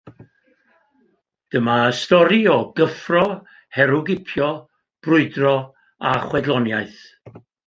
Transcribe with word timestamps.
Dyma 1.55 1.75
stori 1.97 2.39
o 2.53 2.55
gyffro, 2.79 3.21
herwgipio, 3.77 4.49
brwydro 5.05 5.55
a 6.11 6.17
chwedloniaeth. 6.27 7.07